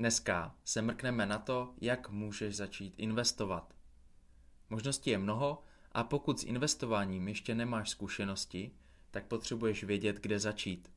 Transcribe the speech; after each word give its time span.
Dneska 0.00 0.56
se 0.64 0.82
mrkneme 0.82 1.26
na 1.26 1.38
to, 1.38 1.74
jak 1.80 2.10
můžeš 2.10 2.56
začít 2.56 2.94
investovat. 2.96 3.74
Možností 4.70 5.10
je 5.10 5.18
mnoho 5.18 5.62
a 5.92 6.04
pokud 6.04 6.40
s 6.40 6.44
investováním 6.44 7.28
ještě 7.28 7.54
nemáš 7.54 7.90
zkušenosti, 7.90 8.70
tak 9.10 9.26
potřebuješ 9.26 9.84
vědět, 9.84 10.20
kde 10.20 10.38
začít. 10.38 10.92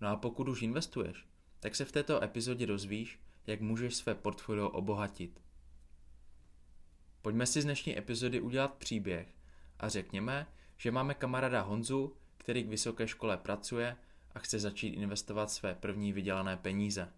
No 0.00 0.08
a 0.08 0.16
pokud 0.16 0.48
už 0.48 0.62
investuješ, 0.62 1.26
tak 1.60 1.76
se 1.76 1.84
v 1.84 1.92
této 1.92 2.22
epizodě 2.22 2.66
dozvíš, 2.66 3.20
jak 3.46 3.60
můžeš 3.60 3.94
své 3.94 4.14
portfolio 4.14 4.68
obohatit. 4.68 5.40
Pojďme 7.22 7.46
si 7.46 7.62
z 7.62 7.64
dnešní 7.64 7.98
epizody 7.98 8.40
udělat 8.40 8.74
příběh 8.74 9.34
a 9.78 9.88
řekněme, 9.88 10.46
že 10.76 10.90
máme 10.90 11.14
kamaráda 11.14 11.60
Honzu, 11.60 12.16
který 12.36 12.64
k 12.64 12.68
vysoké 12.68 13.08
škole 13.08 13.36
pracuje 13.36 13.96
a 14.34 14.38
chce 14.38 14.58
začít 14.58 14.88
investovat 14.88 15.50
své 15.50 15.74
první 15.74 16.12
vydělané 16.12 16.56
peníze. 16.56 17.12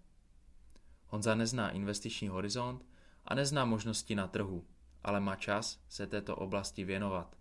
Honza 1.11 1.35
nezná 1.35 1.71
investiční 1.71 2.29
horizont 2.29 2.87
a 3.25 3.35
nezná 3.35 3.65
možnosti 3.65 4.15
na 4.15 4.29
trhu, 4.29 4.67
ale 5.03 5.21
má 5.21 5.37
čas 5.37 5.81
se 5.89 6.07
této 6.07 6.37
oblasti 6.37 6.85
věnovat. 6.85 7.37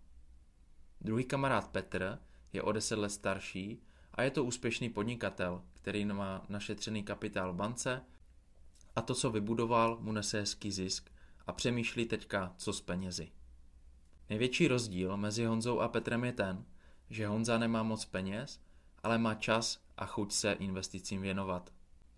Druhý 1.00 1.24
kamarád 1.24 1.68
Petr 1.68 2.18
je 2.52 2.62
o 2.62 2.72
10 2.72 2.98
let 2.98 3.10
starší 3.10 3.82
a 4.14 4.22
je 4.22 4.30
to 4.30 4.44
úspěšný 4.44 4.88
podnikatel, 4.88 5.62
který 5.72 6.04
má 6.04 6.44
našetřený 6.48 7.02
kapitál 7.02 7.52
v 7.52 7.56
bance 7.56 8.02
a 8.96 9.02
to, 9.02 9.14
co 9.14 9.30
vybudoval, 9.30 9.98
mu 10.00 10.12
nese 10.12 10.40
hezký 10.40 10.72
zisk 10.72 11.10
a 11.46 11.52
přemýšlí 11.52 12.06
teďka, 12.06 12.54
co 12.56 12.72
s 12.72 12.80
penězi. 12.80 13.32
Největší 14.30 14.68
rozdíl 14.68 15.16
mezi 15.16 15.44
Honzou 15.44 15.80
a 15.80 15.88
Petrem 15.88 16.24
je 16.24 16.32
ten, 16.32 16.64
že 17.10 17.26
Honza 17.26 17.58
nemá 17.58 17.82
moc 17.82 18.04
peněz, 18.04 18.60
ale 19.02 19.18
má 19.18 19.34
čas 19.34 19.82
a 19.96 20.06
chuť 20.06 20.32
se 20.32 20.52
investicím 20.52 21.22
věnovat. 21.22 21.72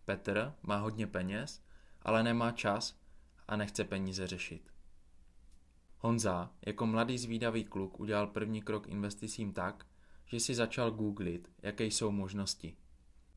Petr 0.04 0.54
má 0.62 0.76
hodně 0.76 1.06
peněz, 1.06 1.62
ale 2.02 2.22
nemá 2.22 2.52
čas 2.52 3.00
a 3.48 3.56
nechce 3.56 3.84
peníze 3.84 4.26
řešit. 4.26 4.72
Honza 5.98 6.50
jako 6.66 6.86
mladý 6.86 7.18
zvídavý 7.18 7.64
kluk 7.64 8.00
udělal 8.00 8.26
první 8.26 8.62
krok 8.62 8.88
investicím 8.88 9.52
tak, 9.52 9.86
že 10.26 10.40
si 10.40 10.54
začal 10.54 10.90
googlit, 10.90 11.50
jaké 11.62 11.84
jsou 11.84 12.10
možnosti. 12.10 12.76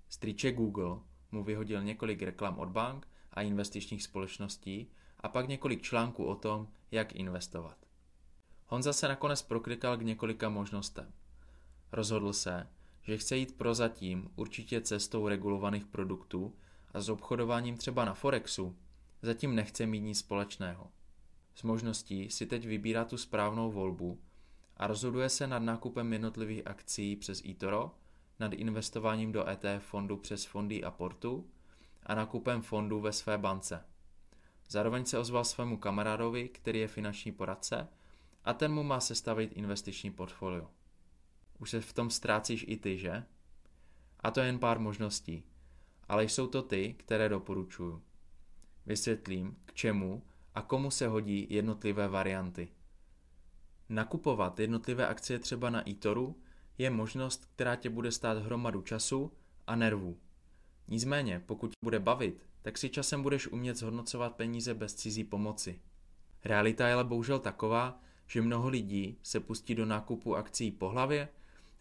Strýček 0.10 0.56
Google 0.56 1.00
mu 1.32 1.44
vyhodil 1.44 1.84
několik 1.84 2.22
reklam 2.22 2.60
od 2.60 2.70
bank 2.70 3.08
a 3.32 3.42
investičních 3.42 4.04
společností 4.04 4.92
a 5.20 5.30
pak 5.30 5.48
několik 5.48 5.82
článků 5.82 6.26
o 6.26 6.36
tom, 6.36 6.68
jak 6.92 7.16
investovat. 7.16 7.78
Honza 8.68 8.94
se 8.94 9.08
nakonec 9.08 9.42
proklikal 9.42 9.98
k 9.98 10.02
několika 10.02 10.50
možnostem. 10.50 11.14
Rozhodl 11.92 12.34
se, 12.34 12.68
že 13.06 13.18
chce 13.18 13.38
jít 13.38 13.58
prozatím 13.58 14.30
určitě 14.36 14.82
cestou 14.82 15.28
regulovaných 15.28 15.86
produktů 15.86 16.56
a 16.94 17.02
s 17.02 17.10
obchodováním 17.10 17.78
třeba 17.78 18.06
na 18.06 18.14
Forexu 18.14 18.76
zatím 19.22 19.56
nechce 19.56 19.86
mít 19.86 20.00
nic 20.00 20.20
společného. 20.20 20.92
S 21.56 21.64
možností 21.64 22.30
si 22.30 22.46
teď 22.46 22.68
vybírá 22.68 23.06
tu 23.06 23.18
správnou 23.18 23.72
volbu 23.72 24.20
a 24.78 24.88
rozhoduje 24.88 25.30
se 25.30 25.48
nad 25.48 25.60
nákupem 25.60 26.14
jednotlivých 26.14 26.68
akcí 26.68 27.16
přes 27.16 27.46
eToro, 27.46 27.92
nad 28.40 28.54
investováním 28.54 29.32
do 29.32 29.50
ETF 29.50 29.86
fondu 29.86 30.18
přes 30.18 30.46
fondy 30.46 30.84
a 30.84 30.92
portu 30.92 31.50
a 32.04 32.16
nákupem 32.16 32.62
fondů 32.62 33.02
ve 33.02 33.12
své 33.12 33.38
bance. 33.38 33.86
Zároveň 34.70 35.06
se 35.06 35.20
ozval 35.20 35.44
svému 35.46 35.78
kamarádovi, 35.78 36.50
který 36.50 36.80
je 36.80 36.88
finanční 36.88 37.32
poradce, 37.32 37.88
a 38.46 38.54
ten 38.54 38.74
mu 38.74 38.84
má 38.84 39.00
sestavit 39.00 39.54
investiční 39.54 40.12
portfolio. 40.12 40.70
Už 41.60 41.70
se 41.70 41.82
v 41.82 41.94
tom 41.94 42.10
ztrácíš 42.10 42.66
i 42.68 42.78
ty, 42.78 42.98
že? 42.98 43.24
A 44.20 44.32
to 44.32 44.40
je 44.40 44.46
jen 44.46 44.60
pár 44.60 44.80
možností, 44.80 45.44
ale 46.08 46.24
jsou 46.24 46.48
to 46.48 46.62
ty, 46.62 46.96
které 46.98 47.30
doporučuju. 47.30 48.02
Vysvětlím, 48.86 49.58
k 49.66 49.74
čemu 49.74 50.24
a 50.56 50.62
komu 50.62 50.92
se 50.92 51.08
hodí 51.08 51.48
jednotlivé 51.50 52.08
varianty. 52.08 52.68
Nakupovat 53.90 54.60
jednotlivé 54.60 55.08
akcie 55.08 55.40
třeba 55.40 55.70
na 55.70 55.90
eToru 55.90 56.42
je 56.78 56.90
možnost, 56.90 57.46
která 57.56 57.76
tě 57.76 57.90
bude 57.90 58.12
stát 58.12 58.38
hromadu 58.38 58.82
času 58.82 59.32
a 59.68 59.76
nervů. 59.76 60.18
Nicméně, 60.88 61.44
pokud 61.46 61.68
tě 61.68 61.76
bude 61.84 62.00
bavit, 62.00 62.48
tak 62.62 62.78
si 62.78 62.90
časem 62.90 63.24
budeš 63.24 63.48
umět 63.48 63.78
zhodnocovat 63.78 64.36
peníze 64.36 64.74
bez 64.74 64.94
cizí 64.94 65.24
pomoci. 65.24 65.82
Realita 66.44 66.88
je 66.88 66.94
ale 66.94 67.04
bohužel 67.04 67.40
taková, 67.40 68.02
že 68.28 68.42
mnoho 68.42 68.70
lidí 68.70 69.20
se 69.24 69.40
pustí 69.40 69.76
do 69.76 69.86
nákupu 69.86 70.36
akcí 70.36 70.72
po 70.72 70.90
hlavě 70.90 71.30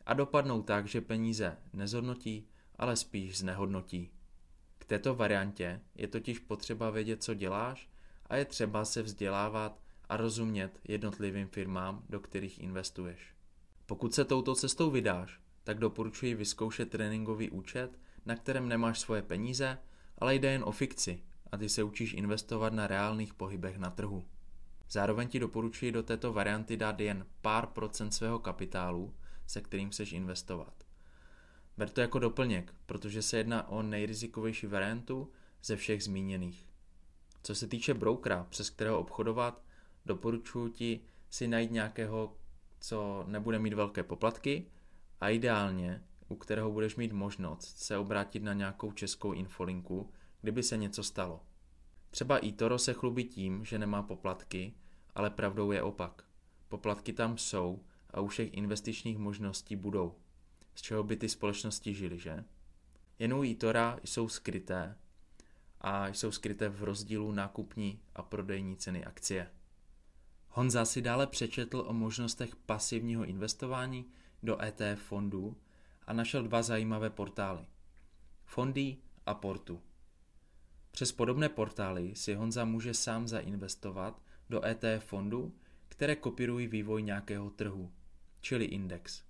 a 0.07 0.15
dopadnou 0.15 0.63
tak, 0.63 0.87
že 0.87 1.01
peníze 1.01 1.57
nezhodnotí, 1.73 2.49
ale 2.77 2.97
spíš 2.97 3.39
znehodnotí. 3.39 4.11
K 4.79 4.85
této 4.85 5.15
variantě 5.15 5.81
je 5.95 6.09
totiž 6.09 6.39
potřeba 6.39 6.91
vědět, 6.91 7.23
co 7.23 7.35
děláš 7.35 7.89
a 8.27 8.37
je 8.37 8.45
třeba 8.45 8.85
se 8.85 9.03
vzdělávat 9.03 9.81
a 10.09 10.17
rozumět 10.17 10.81
jednotlivým 10.89 11.49
firmám, 11.49 12.05
do 12.09 12.21
kterých 12.21 12.61
investuješ. 12.61 13.35
Pokud 13.87 14.15
se 14.15 14.25
touto 14.25 14.55
cestou 14.55 14.91
vydáš, 14.91 15.41
tak 15.65 15.79
doporučuji 15.79 16.35
vyzkoušet 16.35 16.91
tréninkový 16.91 17.51
účet, 17.51 17.99
na 18.27 18.37
kterém 18.37 18.69
nemáš 18.69 19.01
svoje 19.01 19.23
peníze, 19.23 19.79
ale 20.19 20.35
jde 20.35 20.53
jen 20.53 20.65
o 20.65 20.73
fikci 20.73 21.23
a 21.53 21.57
ty 21.57 21.69
se 21.69 21.83
učíš 21.83 22.13
investovat 22.13 22.73
na 22.73 22.87
reálných 22.87 23.35
pohybech 23.35 23.79
na 23.79 23.91
trhu. 23.91 24.25
Zároveň 24.91 25.29
ti 25.29 25.39
doporučuji 25.39 25.93
do 25.93 26.03
této 26.03 26.33
varianty 26.33 26.77
dát 26.77 27.01
jen 27.01 27.27
pár 27.43 27.67
procent 27.67 28.11
svého 28.11 28.39
kapitálu, 28.39 29.15
se 29.47 29.61
kterým 29.61 29.91
chceš 29.91 30.13
investovat. 30.13 30.85
Ber 31.77 31.91
to 31.91 32.01
jako 32.01 32.19
doplněk, 32.19 32.75
protože 32.87 33.23
se 33.23 33.37
jedná 33.37 33.69
o 33.69 33.83
nejrizikovější 33.83 34.67
variantu 34.67 35.33
ze 35.63 35.77
všech 35.77 36.05
zmíněných. 36.05 36.69
Co 37.43 37.55
se 37.55 37.67
týče 37.67 37.95
brokera, 37.95 38.47
přes 38.51 38.71
kterého 38.71 38.99
obchodovat, 38.99 39.63
doporučuji 40.07 40.69
ti 40.69 41.01
si 41.31 41.49
najít 41.49 41.71
nějakého, 41.71 42.37
co 42.81 43.25
nebude 43.29 43.59
mít 43.59 43.75
velké 43.75 44.03
poplatky 44.03 44.67
a 45.21 45.29
ideálně, 45.29 46.03
u 46.29 46.37
kterého 46.37 46.73
budeš 46.73 46.97
mít 46.97 47.13
možnost 47.13 47.79
se 47.79 47.99
obrátit 47.99 48.43
na 48.43 48.53
nějakou 48.53 48.93
českou 48.93 49.33
infolinku, 49.33 50.13
kdyby 50.41 50.63
se 50.63 50.77
něco 50.77 51.03
stalo. 51.03 51.41
Třeba 52.11 52.47
eToro 52.47 52.79
se 52.79 52.93
chlubí 52.93 53.25
tím, 53.25 53.65
že 53.65 53.79
nemá 53.79 54.03
poplatky, 54.03 54.75
ale 55.15 55.31
pravdou 55.31 55.73
je 55.73 55.83
opak. 55.83 56.25
Poplatky 56.69 57.13
tam 57.13 57.39
jsou 57.39 57.85
a 58.15 58.21
u 58.21 58.27
všech 58.27 58.55
investičních 58.55 59.19
možností 59.19 59.77
budou. 59.77 60.15
Z 60.75 60.83
čeho 60.83 61.03
by 61.03 61.17
ty 61.17 61.29
společnosti 61.29 61.95
žily, 61.95 62.19
že? 62.19 62.45
Jen 63.19 63.35
u 63.35 63.45
eTora 63.45 64.01
jsou 64.05 64.29
skryté 64.29 64.97
a 65.81 66.09
jsou 66.09 66.31
skryté 66.31 66.69
v 66.69 66.83
rozdílu 66.83 67.33
nákupní 67.33 68.01
a 68.15 68.23
prodejní 68.23 68.77
ceny 68.77 69.05
akcie. 69.05 69.51
Honza 70.49 70.85
si 70.85 71.03
dále 71.03 71.27
přečetl 71.27 71.85
o 71.87 71.93
možnostech 71.93 72.57
pasivního 72.57 73.25
investování 73.25 74.07
do 74.43 74.63
ETF 74.63 75.03
fondů 75.03 75.57
a 76.07 76.13
našel 76.13 76.43
dva 76.43 76.63
zajímavé 76.63 77.11
portály. 77.11 77.67
Fondy 78.45 78.97
a 79.27 79.35
Portu. 79.35 79.83
Přes 80.91 81.13
podobné 81.13 81.49
portály 81.49 82.17
si 82.17 82.35
Honza 82.35 82.65
může 82.65 82.95
sám 82.95 83.29
zainvestovat 83.29 84.23
do 84.51 84.65
ETF 84.65 85.05
fondů, 85.05 85.55
které 85.89 86.17
kopírují 86.17 86.67
vývoj 86.67 87.03
nějakého 87.03 87.51
trhu, 87.51 87.93
čili 88.45 88.65
index. 88.65 89.23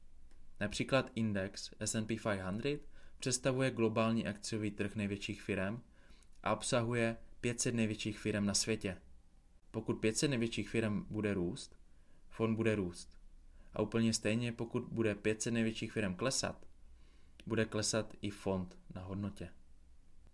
Například 0.60 1.10
index 1.14 1.70
S&P 1.80 2.16
500 2.16 2.80
představuje 3.18 3.70
globální 3.70 4.26
akciový 4.26 4.70
trh 4.70 4.96
největších 4.96 5.42
firm 5.42 5.80
a 6.42 6.52
obsahuje 6.52 7.16
500 7.40 7.74
největších 7.74 8.18
firm 8.18 8.46
na 8.46 8.54
světě. 8.54 8.96
Pokud 9.70 9.94
500 9.94 10.30
největších 10.30 10.68
firm 10.68 11.06
bude 11.10 11.34
růst, 11.34 11.78
fond 12.28 12.56
bude 12.56 12.74
růst. 12.74 13.18
A 13.72 13.82
úplně 13.82 14.12
stejně, 14.12 14.52
pokud 14.52 14.84
bude 14.84 15.14
500 15.14 15.54
největších 15.54 15.92
firm 15.92 16.14
klesat, 16.14 16.66
bude 17.46 17.64
klesat 17.64 18.14
i 18.22 18.30
fond 18.30 18.78
na 18.94 19.02
hodnotě. 19.02 19.48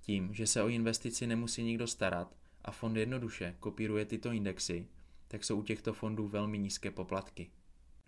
Tím, 0.00 0.34
že 0.34 0.46
se 0.46 0.62
o 0.62 0.68
investici 0.68 1.26
nemusí 1.26 1.62
nikdo 1.62 1.86
starat 1.86 2.36
a 2.62 2.70
fond 2.70 2.96
jednoduše 2.96 3.56
kopíruje 3.60 4.04
tyto 4.04 4.32
indexy, 4.32 4.88
tak 5.28 5.44
jsou 5.44 5.58
u 5.58 5.62
těchto 5.62 5.92
fondů 5.92 6.28
velmi 6.28 6.58
nízké 6.58 6.90
poplatky. 6.90 7.50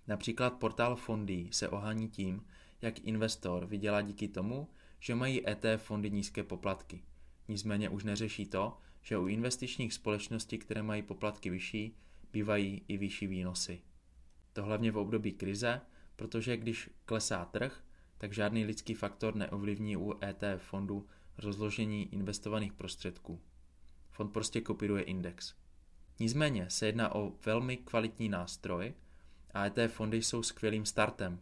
Například 0.07 0.51
portál 0.51 0.97
Fondy 0.97 1.49
se 1.51 1.69
ohání 1.69 2.09
tím, 2.09 2.47
jak 2.83 2.99
investor 3.05 3.67
vydělá 3.67 4.01
díky 4.01 4.29
tomu, 4.29 4.69
že 5.01 5.15
mají 5.15 5.49
ETF 5.49 5.83
fondy 5.83 6.11
nízké 6.11 6.43
poplatky. 6.43 7.03
Nicméně 7.49 7.89
už 7.89 8.05
neřeší 8.05 8.47
to, 8.47 8.79
že 9.03 9.19
u 9.19 9.27
investičních 9.27 9.93
společností, 9.95 10.59
které 10.59 10.83
mají 10.83 11.03
poplatky 11.03 11.51
vyšší, 11.51 11.97
bývají 12.33 12.83
i 12.89 12.97
vyšší 12.97 13.27
výnosy. 13.27 13.81
To 14.53 14.63
hlavně 14.63 14.93
v 14.93 14.97
období 14.97 15.33
krize, 15.33 15.81
protože 16.17 16.57
když 16.57 16.91
klesá 17.05 17.45
trh, 17.45 17.85
tak 18.19 18.33
žádný 18.33 18.65
lidský 18.65 18.95
faktor 18.95 19.35
neovlivní 19.37 19.97
u 19.97 20.19
ETF 20.25 20.63
fondu 20.63 21.07
rozložení 21.39 22.15
investovaných 22.15 22.73
prostředků. 22.73 23.41
Fond 24.11 24.33
prostě 24.33 24.61
kopíruje 24.61 25.03
index. 25.03 25.55
Nicméně 26.21 26.71
se 26.71 26.87
jedná 26.87 27.15
o 27.15 27.33
velmi 27.47 27.77
kvalitní 27.77 28.29
nástroj 28.29 28.95
a 29.55 29.67
ETF 29.67 29.95
fondy 29.95 30.23
jsou 30.23 30.43
skvělým 30.43 30.87
startem. 30.87 31.41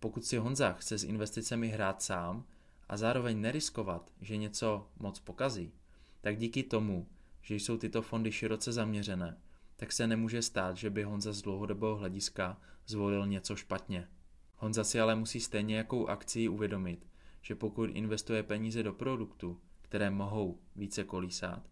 Pokud 0.00 0.24
si 0.24 0.36
Honza 0.36 0.72
chce 0.72 0.98
s 0.98 1.04
investicemi 1.04 1.68
hrát 1.68 2.02
sám 2.02 2.44
a 2.88 2.96
zároveň 2.96 3.40
neriskovat, 3.40 4.12
že 4.20 4.36
něco 4.36 4.88
moc 4.98 5.20
pokazí, 5.20 5.72
tak 6.20 6.38
díky 6.38 6.62
tomu, 6.62 7.08
že 7.42 7.54
jsou 7.54 7.76
tyto 7.76 8.02
fondy 8.02 8.32
široce 8.32 8.72
zaměřené, 8.72 9.38
tak 9.76 9.92
se 9.92 10.06
nemůže 10.06 10.42
stát, 10.42 10.76
že 10.76 10.90
by 10.90 11.02
Honza 11.02 11.32
z 11.32 11.42
dlouhodobého 11.42 11.96
hlediska 11.96 12.60
zvolil 12.86 13.26
něco 13.26 13.56
špatně. 13.56 14.08
Honza 14.56 14.84
si 14.84 15.00
ale 15.00 15.14
musí 15.14 15.40
stejně 15.40 15.76
jakou 15.76 16.06
akcí 16.06 16.48
uvědomit, 16.48 17.06
že 17.42 17.54
pokud 17.54 17.84
investuje 17.84 18.42
peníze 18.42 18.82
do 18.82 18.92
produktů, 18.92 19.60
které 19.82 20.10
mohou 20.10 20.58
více 20.76 21.04
kolísat, 21.04 21.62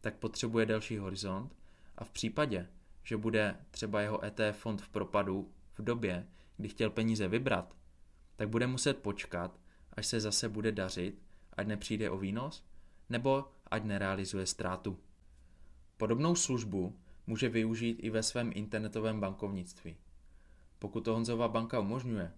tak 0.00 0.16
potřebuje 0.16 0.66
delší 0.66 0.98
horizont 0.98 1.56
a 1.98 2.04
v 2.04 2.10
případě, 2.10 2.68
že 3.06 3.16
bude 3.16 3.56
třeba 3.70 4.00
jeho 4.00 4.24
ETF 4.24 4.58
fond 4.58 4.82
v 4.82 4.88
propadu 4.88 5.52
v 5.74 5.82
době, 5.82 6.28
kdy 6.56 6.68
chtěl 6.68 6.90
peníze 6.90 7.28
vybrat, 7.28 7.76
tak 8.36 8.48
bude 8.48 8.66
muset 8.66 9.02
počkat, 9.02 9.60
až 9.92 10.06
se 10.06 10.20
zase 10.20 10.48
bude 10.48 10.72
dařit, 10.72 11.22
ať 11.52 11.66
nepřijde 11.66 12.10
o 12.10 12.18
výnos, 12.18 12.66
nebo 13.08 13.44
ať 13.70 13.84
nerealizuje 13.84 14.46
ztrátu. 14.46 14.98
Podobnou 15.96 16.34
službu 16.34 16.98
může 17.26 17.48
využít 17.48 17.98
i 18.02 18.10
ve 18.10 18.22
svém 18.22 18.50
internetovém 18.54 19.20
bankovnictví. 19.20 19.96
Pokud 20.78 21.00
to 21.00 21.12
Honzova 21.12 21.48
banka 21.48 21.80
umožňuje, 21.80 22.32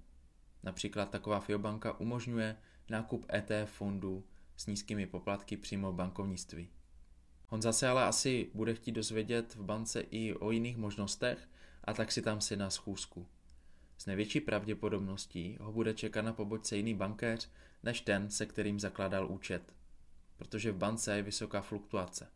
například 0.62 1.10
taková 1.10 1.40
FIO-banka 1.40 2.00
umožňuje 2.00 2.56
nákup 2.90 3.26
ETF 3.32 3.72
fondů 3.72 4.24
s 4.56 4.66
nízkými 4.66 5.06
poplatky 5.06 5.56
přímo 5.56 5.92
v 5.92 5.94
bankovnictví. 5.94 6.68
Honza 7.48 7.72
se 7.72 7.88
ale 7.88 8.04
asi 8.04 8.50
bude 8.54 8.74
chtít 8.74 8.92
dozvědět 8.92 9.54
v 9.54 9.62
bance 9.62 10.00
i 10.00 10.34
o 10.34 10.50
jiných 10.50 10.76
možnostech 10.76 11.48
a 11.84 11.92
tak 11.92 12.12
si 12.12 12.22
tam 12.22 12.40
si 12.40 12.56
na 12.56 12.70
schůzku. 12.70 13.26
S 13.98 14.06
největší 14.06 14.40
pravděpodobností 14.40 15.56
ho 15.60 15.72
bude 15.72 15.94
čekat 15.94 16.22
na 16.22 16.32
pobočce 16.32 16.76
jiný 16.76 16.94
bankéř 16.94 17.50
než 17.82 18.00
ten, 18.00 18.30
se 18.30 18.46
kterým 18.46 18.80
zakládal 18.80 19.30
účet, 19.30 19.72
protože 20.36 20.72
v 20.72 20.76
bance 20.76 21.16
je 21.16 21.22
vysoká 21.22 21.60
fluktuace. 21.60 22.28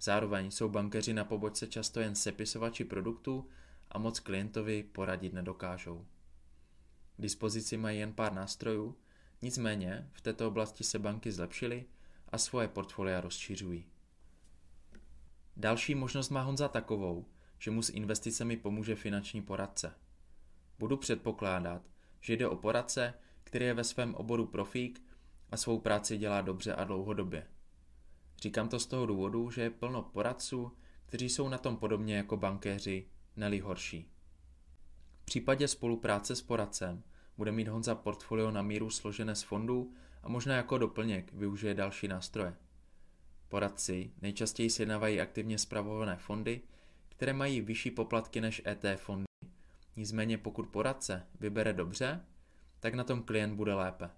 Zároveň 0.00 0.50
jsou 0.50 0.68
bankeři 0.68 1.12
na 1.12 1.24
pobočce 1.24 1.66
často 1.66 2.00
jen 2.00 2.14
sepisovači 2.14 2.84
produktů 2.84 3.48
a 3.90 3.98
moc 3.98 4.20
klientovi 4.20 4.82
poradit 4.82 5.32
nedokážou. 5.32 6.06
K 7.16 7.22
dispozici 7.22 7.76
mají 7.76 7.98
jen 7.98 8.12
pár 8.12 8.32
nástrojů, 8.32 8.96
nicméně 9.42 10.10
v 10.12 10.20
této 10.20 10.48
oblasti 10.48 10.84
se 10.84 10.98
banky 10.98 11.32
zlepšily 11.32 11.84
a 12.28 12.38
svoje 12.38 12.68
portfolia 12.68 13.20
rozšiřují. 13.20 13.91
Další 15.62 15.94
možnost 15.94 16.30
má 16.30 16.42
Honza 16.42 16.68
takovou, 16.68 17.26
že 17.58 17.70
mu 17.70 17.82
s 17.82 17.90
investicemi 17.90 18.56
pomůže 18.56 18.94
finanční 18.94 19.42
poradce. 19.42 19.94
Budu 20.78 20.96
předpokládat, 20.96 21.82
že 22.20 22.36
jde 22.36 22.48
o 22.48 22.56
poradce, 22.56 23.14
který 23.44 23.64
je 23.64 23.74
ve 23.74 23.84
svém 23.84 24.14
oboru 24.14 24.46
profík 24.46 25.02
a 25.50 25.56
svou 25.56 25.78
práci 25.80 26.18
dělá 26.18 26.40
dobře 26.40 26.74
a 26.74 26.84
dlouhodobě. 26.84 27.46
Říkám 28.40 28.68
to 28.68 28.78
z 28.78 28.86
toho 28.86 29.06
důvodu, 29.06 29.50
že 29.50 29.62
je 29.62 29.70
plno 29.70 30.02
poradců, 30.02 30.72
kteří 31.06 31.28
jsou 31.28 31.48
na 31.48 31.58
tom 31.58 31.76
podobně 31.76 32.16
jako 32.16 32.36
bankéři, 32.36 33.06
neli 33.36 33.60
horší. 33.60 34.12
V 35.22 35.24
případě 35.24 35.68
spolupráce 35.68 36.36
s 36.36 36.42
poradcem 36.42 37.02
bude 37.36 37.52
mít 37.52 37.68
Honza 37.68 37.94
portfolio 37.94 38.50
na 38.50 38.62
míru 38.62 38.90
složené 38.90 39.34
z 39.34 39.42
fondů 39.42 39.94
a 40.22 40.28
možná 40.28 40.56
jako 40.56 40.78
doplněk 40.78 41.32
využije 41.32 41.74
další 41.74 42.08
nástroje. 42.08 42.56
Poradci 43.52 44.10
nejčastěji 44.22 44.70
sjednávají 44.70 45.20
aktivně 45.20 45.58
zpravované 45.58 46.16
fondy, 46.16 46.60
které 47.08 47.32
mají 47.32 47.60
vyšší 47.60 47.90
poplatky 47.90 48.40
než 48.40 48.62
ET 48.66 48.84
fondy. 48.96 49.24
Nicméně 49.96 50.38
pokud 50.38 50.68
poradce 50.68 51.26
vybere 51.40 51.72
dobře, 51.72 52.24
tak 52.80 52.94
na 52.94 53.04
tom 53.04 53.22
klient 53.22 53.54
bude 53.54 53.74
lépe. 53.74 54.10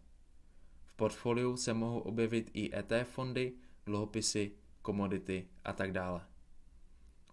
V 0.84 0.94
portfoliu 0.94 1.56
se 1.56 1.74
mohou 1.74 1.98
objevit 1.98 2.50
i 2.52 2.76
ET 2.76 2.92
fondy, 3.04 3.52
dluhopisy, 3.86 4.52
komodity 4.82 5.48
a 5.64 5.72
tak 5.72 5.92
dále. 5.92 6.26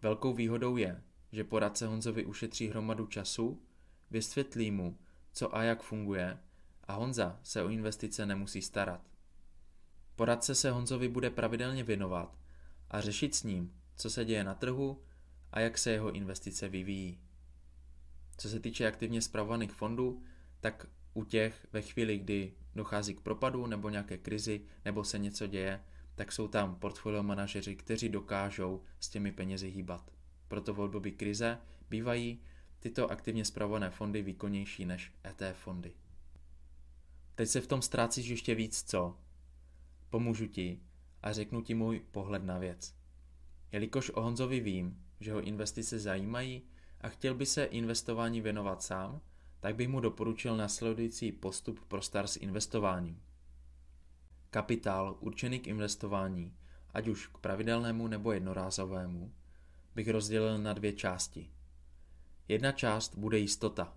Velkou 0.01 0.33
výhodou 0.33 0.77
je, 0.77 1.03
že 1.31 1.43
poradce 1.43 1.87
Honzovi 1.87 2.25
ušetří 2.25 2.67
hromadu 2.67 3.07
času, 3.07 3.61
vysvětlí 4.11 4.71
mu, 4.71 4.97
co 5.31 5.55
a 5.55 5.63
jak 5.63 5.83
funguje 5.83 6.39
a 6.83 6.93
Honza 6.93 7.39
se 7.43 7.63
o 7.63 7.69
investice 7.69 8.25
nemusí 8.25 8.61
starat. 8.61 9.10
Poradce 10.15 10.55
se 10.55 10.71
Honzovi 10.71 11.07
bude 11.07 11.29
pravidelně 11.29 11.83
věnovat 11.83 12.37
a 12.89 13.01
řešit 13.01 13.35
s 13.35 13.43
ním, 13.43 13.73
co 13.95 14.09
se 14.09 14.25
děje 14.25 14.43
na 14.43 14.53
trhu 14.53 15.01
a 15.51 15.59
jak 15.59 15.77
se 15.77 15.91
jeho 15.91 16.11
investice 16.11 16.69
vyvíjí. 16.69 17.19
Co 18.37 18.49
se 18.49 18.59
týče 18.59 18.87
aktivně 18.87 19.21
zpravovaných 19.21 19.71
fondů, 19.71 20.23
tak 20.59 20.87
u 21.13 21.23
těch 21.23 21.67
ve 21.73 21.81
chvíli, 21.81 22.17
kdy 22.17 22.53
dochází 22.75 23.13
k 23.13 23.21
propadu 23.21 23.67
nebo 23.67 23.89
nějaké 23.89 24.17
krizi 24.17 24.61
nebo 24.85 25.03
se 25.03 25.19
něco 25.19 25.47
děje, 25.47 25.83
tak 26.15 26.31
jsou 26.31 26.47
tam 26.47 26.75
portfolio 26.75 27.23
manažeři, 27.23 27.75
kteří 27.75 28.09
dokážou 28.09 28.83
s 28.99 29.09
těmi 29.09 29.31
penězi 29.31 29.69
hýbat. 29.69 30.11
Proto 30.47 30.73
v 30.73 30.79
období 30.79 31.11
krize 31.11 31.57
bývají 31.89 32.41
tyto 32.79 33.11
aktivně 33.11 33.45
zpravované 33.45 33.89
fondy 33.89 34.21
výkonnější 34.21 34.85
než 34.85 35.13
ETF 35.23 35.59
fondy. 35.59 35.93
Teď 37.35 37.49
se 37.49 37.61
v 37.61 37.67
tom 37.67 37.81
ztrácíš 37.81 38.27
ještě 38.27 38.55
víc 38.55 38.83
co? 38.83 39.17
Pomůžu 40.11 40.47
ti 40.47 40.79
a 41.23 41.33
řeknu 41.33 41.61
ti 41.61 41.75
můj 41.75 41.99
pohled 41.99 42.43
na 42.43 42.57
věc. 42.57 42.95
Jelikož 43.71 44.09
o 44.09 44.21
Honzovi 44.21 44.59
vím, 44.59 45.03
že 45.19 45.33
ho 45.33 45.41
investice 45.41 45.99
zajímají 45.99 46.61
a 47.01 47.09
chtěl 47.09 47.35
by 47.35 47.45
se 47.45 47.63
investování 47.63 48.41
věnovat 48.41 48.83
sám, 48.83 49.21
tak 49.59 49.75
bych 49.75 49.87
mu 49.87 49.99
doporučil 49.99 50.57
následující 50.57 51.31
postup 51.31 51.79
pro 51.87 52.01
start 52.01 52.29
s 52.29 52.37
investováním. 52.37 53.21
Kapitál 54.49 55.17
určený 55.19 55.59
k 55.59 55.67
investování, 55.67 56.53
ať 56.93 57.07
už 57.07 57.27
k 57.27 57.37
pravidelnému 57.37 58.07
nebo 58.07 58.31
jednorázovému, 58.31 59.33
bych 59.95 60.09
rozdělil 60.09 60.57
na 60.57 60.73
dvě 60.73 60.93
části. 60.93 61.49
Jedna 62.47 62.71
část 62.71 63.17
bude 63.17 63.39
jistota. 63.39 63.93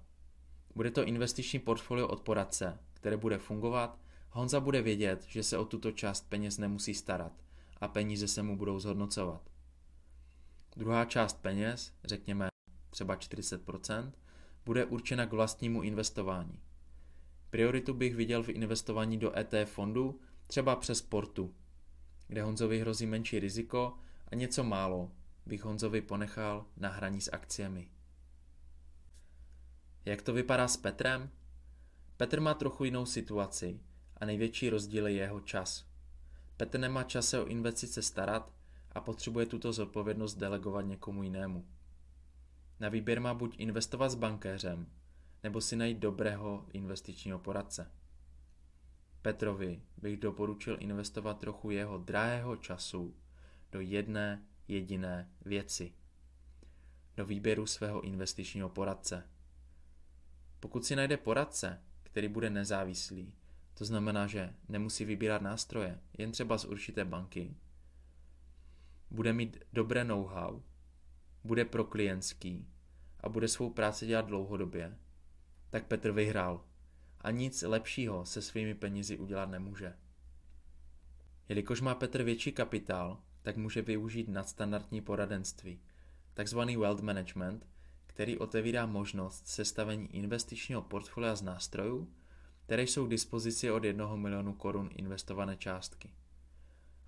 Bude 0.74 0.90
to 0.90 1.04
investiční 1.04 1.58
portfolio 1.58 2.08
od 2.08 2.20
poradce, 2.20 2.78
které 2.92 3.16
bude 3.16 3.38
fungovat 3.38 4.03
Honza 4.36 4.60
bude 4.60 4.82
vědět, 4.82 5.24
že 5.28 5.42
se 5.42 5.58
o 5.58 5.64
tuto 5.64 5.92
část 5.92 6.28
peněz 6.28 6.58
nemusí 6.58 6.94
starat 6.94 7.32
a 7.80 7.88
peníze 7.88 8.28
se 8.28 8.42
mu 8.42 8.56
budou 8.56 8.78
zhodnocovat. 8.78 9.50
Druhá 10.76 11.04
část 11.04 11.42
peněz, 11.42 11.92
řekněme 12.04 12.48
třeba 12.90 13.16
40%, 13.16 14.12
bude 14.64 14.84
určena 14.84 15.26
k 15.26 15.32
vlastnímu 15.32 15.82
investování. 15.82 16.60
Prioritu 17.50 17.94
bych 17.94 18.14
viděl 18.14 18.42
v 18.42 18.48
investování 18.48 19.18
do 19.18 19.38
ETF 19.38 19.72
fondu, 19.72 20.20
třeba 20.46 20.76
přes 20.76 21.02
portu, 21.02 21.54
kde 22.28 22.42
Honzovi 22.42 22.80
hrozí 22.80 23.06
menší 23.06 23.40
riziko 23.40 23.98
a 24.28 24.34
něco 24.34 24.64
málo 24.64 25.10
bych 25.46 25.64
Honzovi 25.64 26.00
ponechal 26.00 26.66
na 26.76 26.88
hraní 26.88 27.20
s 27.20 27.32
akciemi. 27.32 27.88
Jak 30.04 30.22
to 30.22 30.32
vypadá 30.32 30.68
s 30.68 30.76
Petrem? 30.76 31.30
Petr 32.16 32.40
má 32.40 32.54
trochu 32.54 32.84
jinou 32.84 33.06
situaci 33.06 33.80
a 34.16 34.24
největší 34.24 34.70
rozdíl 34.70 35.06
je 35.06 35.14
jeho 35.14 35.40
čas. 35.40 35.86
Petr 36.56 36.78
nemá 36.80 37.02
čas 37.02 37.28
se 37.28 37.40
o 37.40 37.46
investice 37.46 38.02
starat 38.02 38.52
a 38.92 39.00
potřebuje 39.00 39.46
tuto 39.46 39.72
zodpovědnost 39.72 40.34
delegovat 40.34 40.82
někomu 40.82 41.22
jinému. 41.22 41.66
Na 42.80 42.88
výběr 42.88 43.20
má 43.20 43.34
buď 43.34 43.54
investovat 43.58 44.08
s 44.08 44.14
bankéřem, 44.14 44.86
nebo 45.42 45.60
si 45.60 45.76
najít 45.76 45.98
dobrého 45.98 46.66
investičního 46.72 47.38
poradce. 47.38 47.90
Petrovi 49.22 49.82
bych 49.96 50.16
doporučil 50.16 50.76
investovat 50.80 51.38
trochu 51.38 51.70
jeho 51.70 51.98
drahého 51.98 52.56
času 52.56 53.16
do 53.72 53.80
jedné 53.80 54.44
jediné 54.68 55.30
věci. 55.44 55.92
Do 57.16 57.26
výběru 57.26 57.66
svého 57.66 58.00
investičního 58.00 58.68
poradce. 58.68 59.28
Pokud 60.60 60.84
si 60.84 60.96
najde 60.96 61.16
poradce, 61.16 61.82
který 62.02 62.28
bude 62.28 62.50
nezávislý, 62.50 63.34
to 63.74 63.84
znamená, 63.84 64.26
že 64.26 64.54
nemusí 64.68 65.04
vybírat 65.04 65.42
nástroje, 65.42 66.00
jen 66.18 66.32
třeba 66.32 66.58
z 66.58 66.64
určité 66.64 67.04
banky. 67.04 67.54
Bude 69.10 69.32
mít 69.32 69.58
dobré 69.72 70.04
know-how, 70.04 70.62
bude 71.44 71.64
pro 71.64 71.84
klientský 71.84 72.66
a 73.20 73.28
bude 73.28 73.48
svou 73.48 73.70
práci 73.70 74.06
dělat 74.06 74.26
dlouhodobě, 74.26 74.98
tak 75.70 75.86
Petr 75.86 76.12
vyhrál 76.12 76.64
a 77.20 77.30
nic 77.30 77.62
lepšího 77.62 78.26
se 78.26 78.42
svými 78.42 78.74
penězi 78.74 79.18
udělat 79.18 79.50
nemůže. 79.50 79.96
Jelikož 81.48 81.80
má 81.80 81.94
Petr 81.94 82.22
větší 82.22 82.52
kapitál, 82.52 83.20
tak 83.42 83.56
může 83.56 83.82
využít 83.82 84.28
nadstandardní 84.28 85.00
poradenství, 85.00 85.80
takzvaný 86.34 86.76
wealth 86.76 87.00
management, 87.00 87.66
který 88.06 88.38
otevírá 88.38 88.86
možnost 88.86 89.46
sestavení 89.46 90.16
investičního 90.16 90.82
portfolia 90.82 91.36
z 91.36 91.42
nástrojů, 91.42 92.12
které 92.64 92.82
jsou 92.82 93.06
k 93.06 93.10
dispozici 93.10 93.70
od 93.70 93.84
1 93.84 94.16
milionu 94.16 94.52
korun 94.52 94.90
investované 94.94 95.56
částky. 95.56 96.10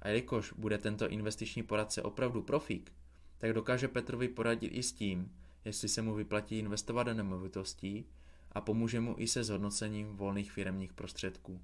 A 0.03 0.09
jelikož 0.09 0.53
bude 0.53 0.79
tento 0.79 1.09
investiční 1.09 1.63
poradce 1.63 2.03
opravdu 2.03 2.43
profík, 2.43 2.93
tak 3.39 3.53
dokáže 3.53 3.89
Petrovi 3.89 4.29
poradit 4.29 4.69
i 4.69 4.83
s 4.83 4.93
tím, 4.93 5.33
jestli 5.65 5.89
se 5.89 6.03
mu 6.03 6.15
vyplatí 6.15 6.59
investovat 6.59 7.03
do 7.03 7.15
nemovitostí 7.15 8.07
a 8.53 8.61
pomůže 8.61 9.01
mu 9.01 9.15
i 9.19 9.29
se 9.29 9.45
zhodnocením 9.45 10.17
volných 10.17 10.53
firemních 10.53 10.93
prostředků. 10.93 11.61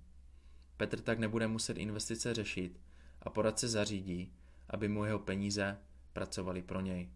Petr 0.77 1.01
tak 1.01 1.19
nebude 1.19 1.49
muset 1.49 1.79
investice 1.79 2.35
řešit 2.35 2.81
a 3.23 3.31
poradce 3.31 3.69
zařídí, 3.69 4.33
aby 4.71 4.89
mu 4.89 5.05
jeho 5.05 5.19
peníze 5.19 5.79
pracovali 6.13 6.63
pro 6.63 6.81
něj. 6.81 7.11